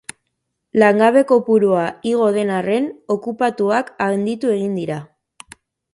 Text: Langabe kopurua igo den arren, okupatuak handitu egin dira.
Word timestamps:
Langabe 0.83 1.21
kopurua 1.31 1.83
igo 2.13 2.29
den 2.37 2.53
arren, 2.61 2.89
okupatuak 3.17 3.95
handitu 4.07 4.55
egin 4.59 4.77
dira. 4.83 4.99